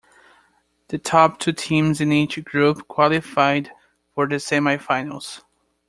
The 0.87 0.97
top 0.97 1.37
two 1.37 1.53
teams 1.53 2.01
in 2.01 2.11
each 2.11 2.43
group 2.43 2.87
qualified 2.87 3.69
for 4.15 4.27
the 4.27 4.39
semi-finals. 4.39 5.41